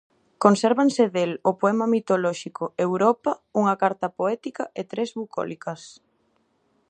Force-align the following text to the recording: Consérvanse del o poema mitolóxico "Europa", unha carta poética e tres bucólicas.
Consérvanse 0.43 1.03
del 1.15 1.31
o 1.49 1.51
poema 1.61 1.85
mitolóxico 1.95 2.63
"Europa", 2.87 3.31
unha 3.59 3.75
carta 3.83 4.07
poética 4.17 4.63
e 4.79 4.81
tres 4.91 5.09
bucólicas. 5.19 5.81